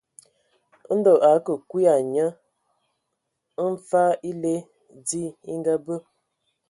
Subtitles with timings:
[0.97, 2.25] Ndɔ a akə kii ai nye
[3.71, 4.53] mfag èle
[5.03, 5.95] dzi e ngabe.